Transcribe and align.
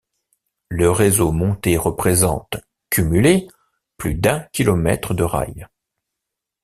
Le 0.69 0.89
réseau 0.89 1.31
monté 1.31 1.77
représente, 1.77 2.57
cumulé, 2.89 3.47
plus 3.97 4.15
d'un 4.15 4.39
kilomètre 4.51 5.13
de 5.13 5.21
rails. 5.21 5.67